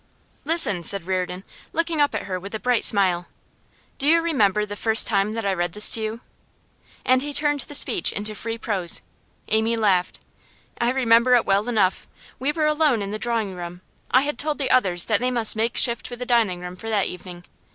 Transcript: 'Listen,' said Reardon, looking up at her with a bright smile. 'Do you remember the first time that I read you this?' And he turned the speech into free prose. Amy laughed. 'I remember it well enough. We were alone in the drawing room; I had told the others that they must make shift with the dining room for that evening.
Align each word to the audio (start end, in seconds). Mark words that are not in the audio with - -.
'Listen,' 0.45 0.83
said 0.83 1.05
Reardon, 1.05 1.43
looking 1.73 2.01
up 2.01 2.15
at 2.15 2.23
her 2.23 2.39
with 2.39 2.55
a 2.55 2.59
bright 2.59 2.83
smile. 2.83 3.27
'Do 3.99 4.07
you 4.07 4.19
remember 4.19 4.65
the 4.65 4.75
first 4.75 5.05
time 5.05 5.33
that 5.33 5.45
I 5.45 5.53
read 5.53 5.75
you 5.75 6.11
this?' 6.17 6.19
And 7.05 7.21
he 7.21 7.31
turned 7.35 7.59
the 7.59 7.75
speech 7.75 8.11
into 8.11 8.33
free 8.33 8.57
prose. 8.57 9.03
Amy 9.49 9.77
laughed. 9.77 10.19
'I 10.79 10.89
remember 10.89 11.35
it 11.35 11.45
well 11.45 11.69
enough. 11.69 12.07
We 12.39 12.51
were 12.51 12.65
alone 12.65 13.03
in 13.03 13.11
the 13.11 13.19
drawing 13.19 13.53
room; 13.53 13.81
I 14.09 14.21
had 14.21 14.39
told 14.39 14.57
the 14.57 14.71
others 14.71 15.05
that 15.05 15.19
they 15.19 15.29
must 15.29 15.55
make 15.55 15.77
shift 15.77 16.09
with 16.09 16.17
the 16.17 16.25
dining 16.25 16.61
room 16.61 16.77
for 16.77 16.89
that 16.89 17.05
evening. 17.05 17.45